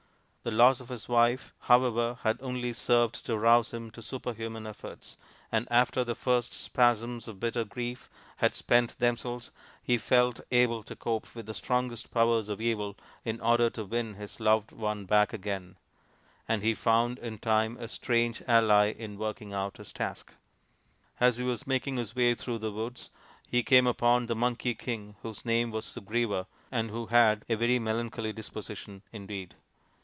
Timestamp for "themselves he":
8.97-9.99